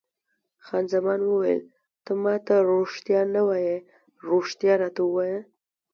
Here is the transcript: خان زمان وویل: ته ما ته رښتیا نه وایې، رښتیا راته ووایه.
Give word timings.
خان 0.65 0.85
زمان 0.93 1.19
وویل: 1.25 1.63
ته 2.03 2.11
ما 2.23 2.35
ته 2.45 2.55
رښتیا 2.69 3.21
نه 3.35 3.41
وایې، 3.47 3.77
رښتیا 4.29 4.73
راته 4.81 5.01
ووایه. 5.05 5.39